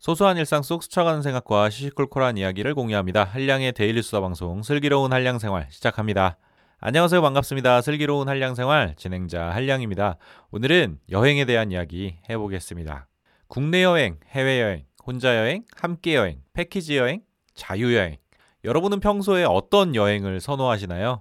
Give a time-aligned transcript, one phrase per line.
[0.00, 3.22] 소소한 일상 속 스쳐가는 생각과 시시콜콜한 이야기를 공유합니다.
[3.22, 6.38] 한량의 daily 수다 방송 슬기로운 한량 생활 시작합니다.
[6.78, 7.20] 안녕하세요.
[7.20, 7.82] 반갑습니다.
[7.82, 10.16] 슬기로운 한량 생활 진행자 한량입니다.
[10.52, 13.08] 오늘은 여행에 대한 이야기 해보겠습니다.
[13.46, 17.20] 국내 여행, 해외 여행, 혼자 여행, 함께 여행, 패키지 여행,
[17.52, 18.16] 자유 여행.
[18.64, 21.20] 여러분은 평소에 어떤 여행을 선호하시나요?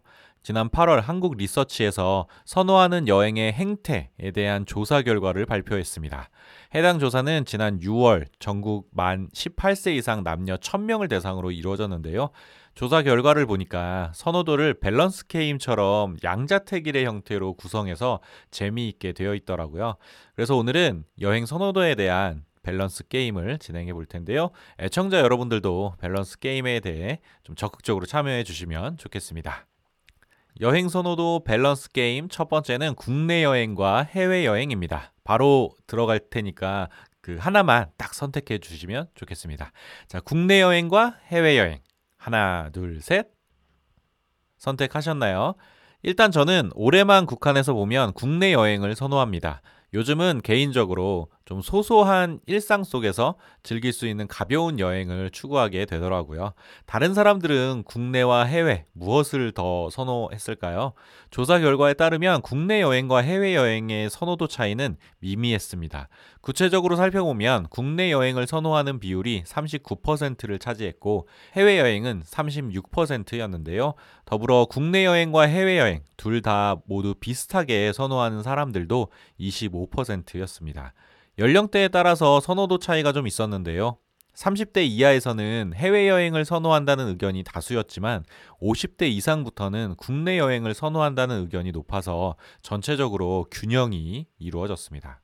[0.49, 6.27] 지난 8월 한국 리서치에서 선호하는 여행의 행태에 대한 조사 결과를 발표했습니다.
[6.73, 12.31] 해당 조사는 지난 6월 전국 만 18세 이상 남녀 1000명을 대상으로 이루어졌는데요.
[12.73, 19.97] 조사 결과를 보니까 선호도를 밸런스 게임처럼 양자택일의 형태로 구성해서 재미있게 되어 있더라고요.
[20.33, 24.49] 그래서 오늘은 여행 선호도에 대한 밸런스 게임을 진행해 볼 텐데요.
[24.79, 29.68] 애청자 여러분들도 밸런스 게임에 대해 좀 적극적으로 참여해 주시면 좋겠습니다.
[30.61, 35.13] 여행 선호도 밸런스 게임 첫 번째는 국내 여행과 해외 여행입니다.
[35.23, 36.89] 바로 들어갈 테니까
[37.21, 39.71] 그 하나만 딱 선택해 주시면 좋겠습니다.
[40.09, 41.79] 자, 국내 여행과 해외 여행.
[42.17, 43.27] 하나, 둘, 셋.
[44.57, 45.55] 선택하셨나요?
[46.01, 49.61] 일단 저는 올해만 국한해서 보면 국내 여행을 선호합니다.
[49.93, 53.33] 요즘은 개인적으로 좀 소소한 일상 속에서
[53.63, 56.53] 즐길 수 있는 가벼운 여행을 추구하게 되더라고요.
[56.85, 60.93] 다른 사람들은 국내와 해외 무엇을 더 선호했을까요?
[61.31, 66.09] 조사 결과에 따르면 국내 여행과 해외 여행의 선호도 차이는 미미했습니다.
[66.41, 73.95] 구체적으로 살펴보면 국내 여행을 선호하는 비율이 39%를 차지했고 해외 여행은 36%였는데요.
[74.25, 79.07] 더불어 국내 여행과 해외 여행 둘 다 모두 비슷하게 선호하는 사람들도
[79.39, 80.93] 25%였습니다.
[81.39, 83.97] 연령대에 따라서 선호도 차이가 좀 있었는데요.
[84.35, 88.25] 30대 이하에서는 해외여행을 선호한다는 의견이 다수였지만
[88.61, 95.21] 50대 이상부터는 국내 여행을 선호한다는 의견이 높아서 전체적으로 균형이 이루어졌습니다.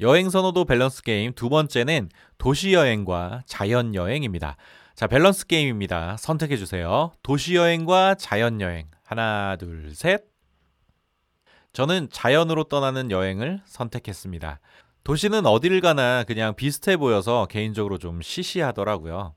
[0.00, 4.56] 여행 선호도 밸런스 게임 두 번째는 도시 여행과 자연 여행입니다.
[4.96, 6.16] 자, 밸런스 게임입니다.
[6.16, 7.12] 선택해 주세요.
[7.22, 8.88] 도시 여행과 자연 여행.
[9.04, 10.24] 하나, 둘, 셋.
[11.72, 14.58] 저는 자연으로 떠나는 여행을 선택했습니다.
[15.04, 19.34] 도시는 어디를 가나 그냥 비슷해 보여서 개인적으로 좀 시시하더라고요.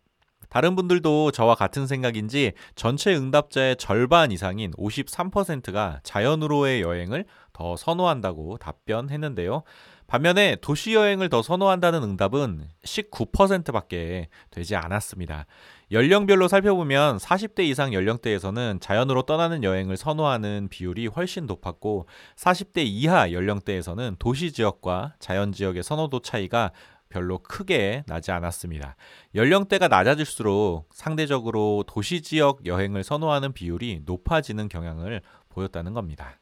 [0.50, 9.64] 다른 분들도 저와 같은 생각인지 전체 응답자의 절반 이상인 53%가 자연으로의 여행을 더 선호한다고 답변했는데요.
[10.08, 15.46] 반면에 도시 여행을 더 선호한다는 응답은 19%밖에 되지 않았습니다.
[15.92, 24.18] 연령별로 살펴보면 40대 이상 연령대에서는 자연으로 떠나는 여행을 선호하는 비율이 훨씬 높았고 40대 이하 연령대에서는
[24.19, 26.72] 도시 지역과 자연 지역의 선호도 차이가
[27.09, 28.96] 별로 크게 나지 않았습니다.
[29.36, 36.40] 연령대가 낮아질수록 상대적으로 도시 지역 여행을 선호하는 비율이 높아지는 경향을 보였다는 겁니다.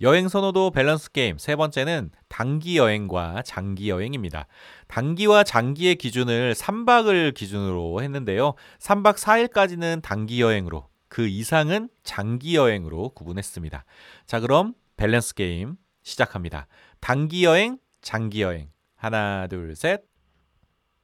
[0.00, 4.46] 여행 선호도 밸런스 게임 세 번째는 단기 여행과 장기 여행입니다.
[4.88, 8.54] 단기와 장기의 기준을 3박을 기준으로 했는데요.
[8.80, 13.84] 3박 4일까지는 단기 여행으로 그 이상은 장기 여행으로 구분했습니다.
[14.26, 16.66] 자, 그럼 밸런스 게임 시작합니다.
[17.00, 18.70] 단기 여행, 장기 여행.
[18.96, 20.02] 하나, 둘, 셋.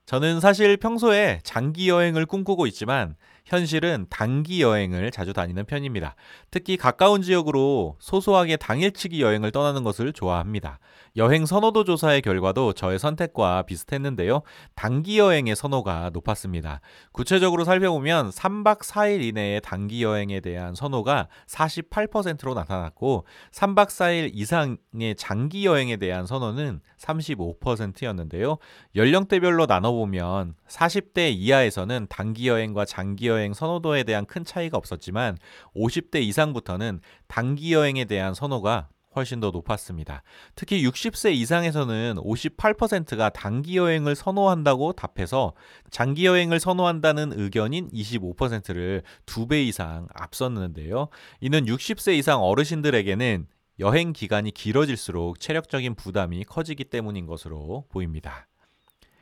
[0.07, 3.15] 저는 사실 평소에 장기 여행을 꿈꾸고 있지만
[3.51, 6.15] 현실은 단기 여행을 자주 다니는 편입니다.
[6.53, 10.79] 특히 가까운 지역으로 소소하게 당일치기 여행을 떠나는 것을 좋아합니다.
[11.17, 14.43] 여행 선호도 조사의 결과도 저의 선택과 비슷했는데요.
[14.75, 16.81] 단기 여행의 선호가 높았습니다.
[17.13, 25.67] 구체적으로 살펴보면 3박 4일 이내의 단기 여행에 대한 선호가 48%로 나타났고 3박 4일 이상의 장기
[25.67, 28.59] 여행에 대한 선호는 35%였는데요.
[28.95, 35.39] 연령대별로 나눠보면 40대 이하에서는 단기 여행과 장기 여행 선호도에 대한 큰 차이가 없었지만
[35.75, 40.23] 50대 이상부터는 단기 여행에 대한 선호가 훨씬 더 높았습니다.
[40.55, 45.55] 특히 60세 이상에서는 58%가 단기 여행을 선호한다고 답해서
[45.91, 51.09] 장기 여행을 선호한다는 의견인 25%를 두 배 이상 앞섰는데요.
[51.41, 53.47] 이는 60세 이상 어르신들에게는
[53.81, 58.47] 여행 기간이 길어질수록 체력적인 부담이 커지기 때문인 것으로 보입니다.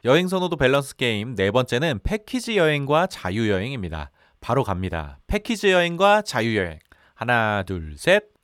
[0.05, 4.11] 여행 선호도 밸런스 게임 네 번째는 패키지 여행과 자유 여행입니다.
[4.41, 5.19] 바로 갑니다.
[5.27, 6.79] 패키지 여행과 자유 여행.
[7.15, 8.38] 하나, 둘, 셋.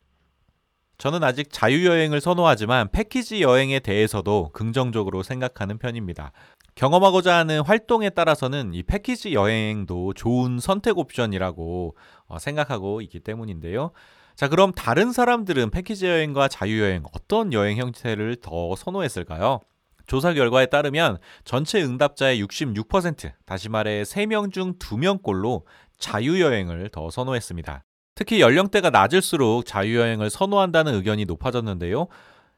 [0.99, 6.33] 저는 아직 자유 여행을 선호하지만 패키지 여행에 대해서도 긍정적으로 생각하는 편입니다.
[6.75, 11.97] 경험하고자 하는 활동에 따라서는 이 패키지 여행도 좋은 선택 옵션이라고
[12.27, 13.93] 어, 생각하고 있기 때문인데요.
[14.35, 19.61] 자, 그럼 다른 사람들은 패키지 여행과 자유 여행 어떤 여행 형태를 더 선호했을까요?
[20.07, 25.63] 조사 결과에 따르면 전체 응답자의 66%, 다시 말해 3명 중 2명꼴로
[25.99, 27.85] 자유여행을 더 선호했습니다.
[28.15, 32.07] 특히 연령대가 낮을수록 자유여행을 선호한다는 의견이 높아졌는데요.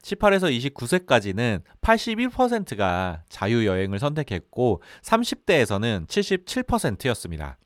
[0.03, 7.57] 18에서 29세까지는 81%가 자유여행을 선택했고 30대에서는 77%였습니다.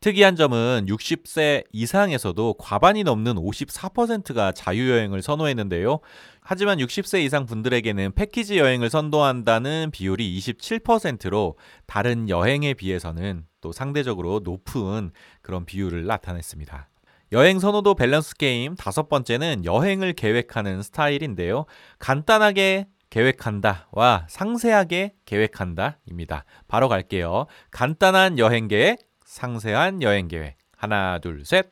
[0.00, 6.00] 특이한 점은 60세 이상에서도 과반이 넘는 54%가 자유여행을 선호했는데요.
[6.40, 15.10] 하지만 60세 이상 분들에게는 패키지 여행을 선도한다는 비율이 27%로 다른 여행에 비해서는 또 상대적으로 높은
[15.42, 16.89] 그런 비율을 나타냈습니다.
[17.32, 21.64] 여행 선호도 밸런스 게임 다섯 번째는 여행을 계획하는 스타일인데요.
[22.00, 26.44] 간단하게 계획한다 와 상세하게 계획한다 입니다.
[26.66, 27.46] 바로 갈게요.
[27.70, 30.56] 간단한 여행 계획, 상세한 여행 계획.
[30.76, 31.68] 하나, 둘, 셋.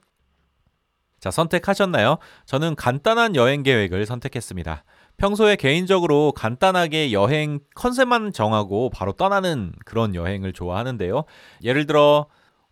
[1.18, 2.18] 자, 선택하셨나요?
[2.46, 4.84] 저는 간단한 여행 계획을 선택했습니다.
[5.16, 11.24] 평소에 개인적으로 간단하게 여행 컨셉만 정하고 바로 떠나는 그런 여행을 좋아하는데요.
[11.64, 12.28] 예를 들어,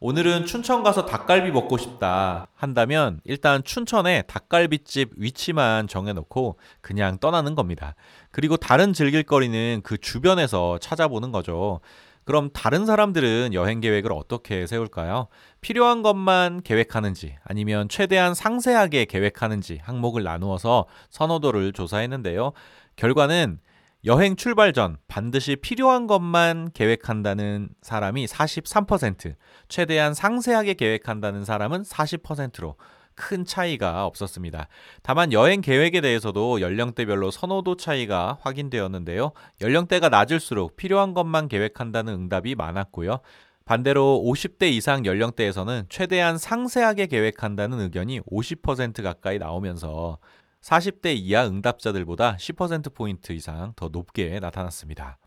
[0.08, 7.96] 오늘은 춘천 가서 닭갈비 먹고 싶다 한다면 일단 춘천에 닭갈비집 위치만 정해놓고 그냥 떠나는 겁니다.
[8.30, 11.80] 그리고 다른 즐길 거리는 그 주변에서 찾아보는 거죠.
[12.22, 15.26] 그럼 다른 사람들은 여행 계획을 어떻게 세울까요?
[15.60, 22.52] 필요한 것만 계획하는지 아니면 최대한 상세하게 계획하는지 항목을 나누어서 선호도를 조사했는데요.
[22.94, 23.58] 결과는
[24.06, 29.34] 여행 출발 전 반드시 필요한 것만 계획한다는 사람이 43%,
[29.66, 32.76] 최대한 상세하게 계획한다는 사람은 40%로
[33.16, 34.68] 큰 차이가 없었습니다.
[35.02, 39.32] 다만 여행 계획에 대해서도 연령대별로 선호도 차이가 확인되었는데요.
[39.60, 43.18] 연령대가 낮을수록 필요한 것만 계획한다는 응답이 많았고요.
[43.64, 50.18] 반대로 50대 이상 연령대에서는 최대한 상세하게 계획한다는 의견이 50% 가까이 나오면서
[50.62, 55.18] 40대 이하 응답자들보다 10%포인트 이상 더 높게 나타났습니다.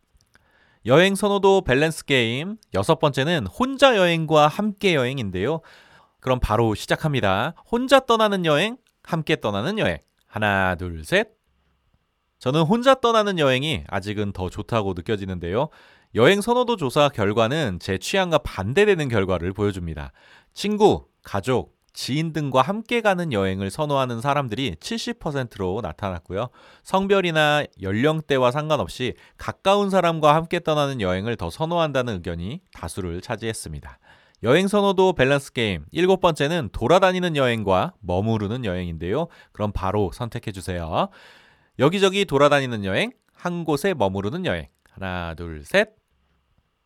[0.85, 5.61] 여행 선호도 밸런스 게임 여섯 번째는 혼자 여행과 함께 여행인데요.
[6.19, 7.53] 그럼 바로 시작합니다.
[7.69, 9.97] 혼자 떠나는 여행, 함께 떠나는 여행.
[10.25, 11.29] 하나, 둘, 셋.
[12.39, 15.69] 저는 혼자 떠나는 여행이 아직은 더 좋다고 느껴지는데요.
[16.15, 20.11] 여행 선호도 조사 결과는 제 취향과 반대되는 결과를 보여줍니다.
[20.53, 26.49] 친구, 가족, 지인 등과 함께 가는 여행을 선호하는 사람들이 70%로 나타났고요.
[26.83, 33.99] 성별이나 연령대와 상관없이 가까운 사람과 함께 떠나는 여행을 더 선호한다는 의견이 다수를 차지했습니다.
[34.43, 35.83] 여행 선호도 밸런스 게임.
[35.91, 39.27] 일곱 번째는 돌아다니는 여행과 머무르는 여행인데요.
[39.51, 41.09] 그럼 바로 선택해 주세요.
[41.77, 44.67] 여기저기 돌아다니는 여행, 한 곳에 머무르는 여행.
[44.91, 45.89] 하나, 둘, 셋.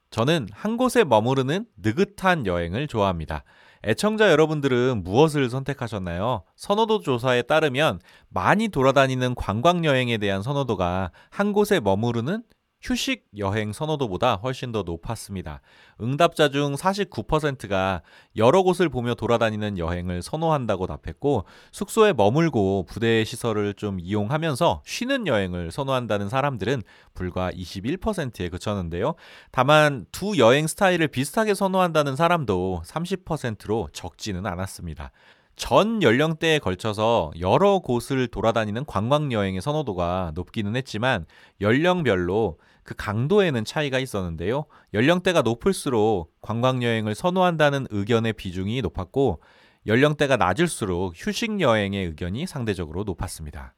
[0.09, 3.43] 저는 한 곳에 머무르는 느긋한 여행을 좋아합니다.
[3.85, 6.43] 애청자 여러분들은 무엇을 선택하셨나요?
[6.55, 7.99] 선호도 조사에 따르면
[8.29, 12.43] 많이 돌아다니는 관광 여행에 대한 선호도가 한 곳에 머무르는
[12.83, 15.61] 휴식 여행 선호도보다 훨씬 더 높았습니다.
[16.01, 18.01] 응답자 중 49%가
[18.35, 25.71] 여러 곳을 보며 돌아다니는 여행을 선호한다고 답했고 숙소에 머물고 부대 시설을 좀 이용하면서 쉬는 여행을
[25.71, 26.83] 선호한다는 사람들은
[27.13, 29.15] 불과 21%에 그쳤는데요.
[29.51, 35.11] 다만 두 여행 스타일을 비슷하게 선호한다는 사람도 30%로 적지는 않았습니다.
[35.55, 41.25] 전 연령대에 걸쳐서 여러 곳을 돌아다니는 관광 여행의 선호도가 높기는 했지만
[41.61, 44.65] 연령별로 그 강도에는 차이가 있었는데요.
[44.93, 49.41] 연령대가 높을수록 관광 여행을 선호한다는 의견의 비중이 높았고
[49.87, 53.75] 연령대가 낮을수록 휴식 여행의 의견이 상대적으로 높았습니다.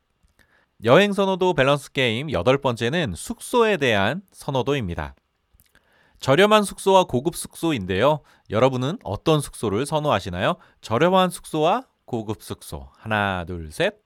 [0.84, 5.16] 여행 선호도 밸런스 게임 여덟 번째는 숙소에 대한 선호도입니다.
[6.20, 8.22] 저렴한 숙소와 고급 숙소인데요.
[8.50, 10.56] 여러분은 어떤 숙소를 선호하시나요?
[10.82, 12.90] 저렴한 숙소와 고급 숙소.
[12.98, 14.05] 하나, 둘, 셋.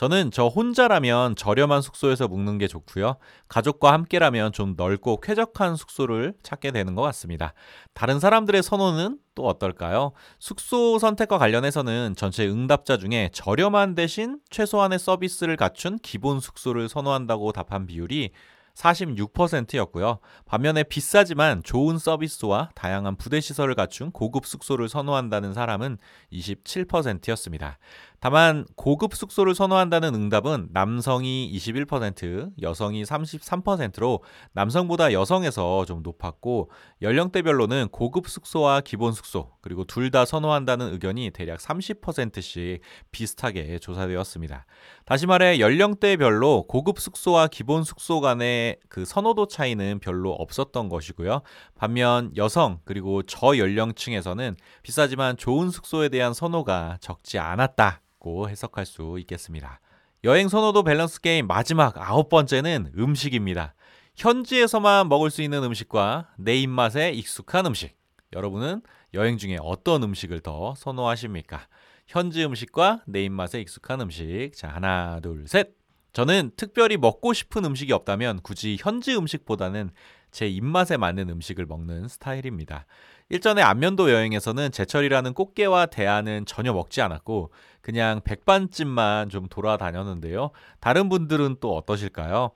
[0.00, 3.16] 저는 저 혼자라면 저렴한 숙소에서 묵는 게 좋고요.
[3.48, 7.52] 가족과 함께라면 좀 넓고 쾌적한 숙소를 찾게 되는 것 같습니다.
[7.92, 10.12] 다른 사람들의 선호는 또 어떨까요?
[10.38, 17.84] 숙소 선택과 관련해서는 전체 응답자 중에 저렴한 대신 최소한의 서비스를 갖춘 기본 숙소를 선호한다고 답한
[17.84, 18.30] 비율이
[18.74, 20.18] 46%였고요.
[20.46, 25.98] 반면에 비싸지만 좋은 서비스와 다양한 부대 시설을 갖춘 고급 숙소를 선호한다는 사람은
[26.32, 27.78] 27%였습니다.
[28.20, 34.22] 다만 고급 숙소를 선호한다는 응답은 남성이 21%, 여성이 33%로
[34.52, 41.60] 남성보다 여성에서 좀 높았고 연령대별로는 고급 숙소와 기본 숙소 그리고 둘 다 선호한다는 의견이 대략
[41.60, 42.80] 30%씩
[43.12, 44.66] 비슷하게 조사되었습니다.
[45.04, 51.42] 다시 말해 연령대별로 고급 숙소와 기본 숙소 간의 그 선호도 차이는 별로 없었던 것이고요.
[51.76, 58.00] 반면 여성 그리고 저연령층에서는 비싸지만 좋은 숙소에 대한 선호가 적지 않았다.
[58.20, 59.80] 고 해석할 수 있겠습니다.
[60.22, 63.74] 여행 선호도 밸런스 게임 마지막 아홉 번째는 음식입니다.
[64.14, 67.96] 현지에서만 먹을 수 있는 음식과 내 입맛에 익숙한 음식.
[68.34, 68.82] 여러분은
[69.14, 71.66] 여행 중에 어떤 음식을 더 선호하십니까?
[72.06, 74.52] 현지 음식과 내 입맛에 익숙한 음식.
[74.54, 75.70] 자, 하나, 둘, 셋.
[76.12, 79.90] 저는 특별히 먹고 싶은 음식이 없다면 굳이 현지 음식보다는
[80.30, 82.86] 제 입맛에 맞는 음식을 먹는 스타일입니다.
[83.28, 90.50] 일전에 안면도 여행에서는 제철이라는 꽃게와 대하는 전혀 먹지 않았고 그냥 백반집만 좀 돌아다녔는데요.
[90.80, 92.50] 다른 분들은 또 어떠실까요?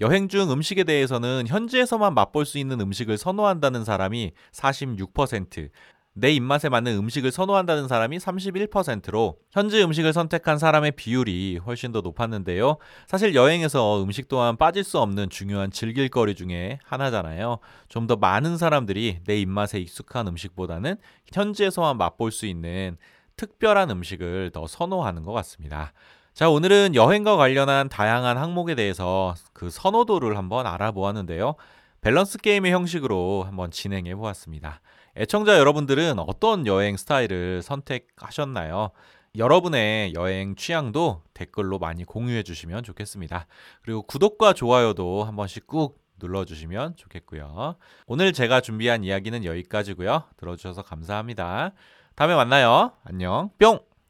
[0.00, 5.68] 여행 중 음식에 대해서는 현지에서만 맛볼 수 있는 음식을 선호한다는 사람이 46%,
[6.12, 12.78] 내 입맛에 맞는 음식을 선호한다는 사람이 31%로 현지 음식을 선택한 사람의 비율이 훨씬 더 높았는데요.
[13.06, 17.58] 사실 여행에서 음식 또한 빠질 수 없는 중요한 즐길거리 중에 하나잖아요.
[17.88, 20.96] 좀 더 많은 사람들이 내 입맛에 익숙한 음식보다는
[21.32, 22.96] 현지에서만 맛볼 수 있는
[23.40, 25.94] 특별한 음식을 더 선호하는 것 같습니다.
[26.34, 31.54] 자, 오늘은 여행과 관련한 다양한 항목에 대해서 그 선호도를 한번 알아보았는데요.
[32.02, 34.82] 밸런스 게임의 형식으로 한번 진행해 보았습니다.
[35.16, 38.90] 애청자 여러분들은 어떤 여행 스타일을 선택하셨나요?
[39.38, 43.46] 여러분의 여행 취향도 댓글로 많이 공유해 주시면 좋겠습니다.
[43.80, 47.76] 그리고 구독과 좋아요도 한 번씩 꾹 눌러주시면 좋겠고요.
[48.06, 50.24] 오늘 제가 준비한 이야기는 여기까지고요.
[50.36, 51.72] 들어주셔서 감사합니다.
[52.16, 52.92] 다음에 만나요.
[53.04, 53.50] 안녕.
[53.58, 53.80] 뿅!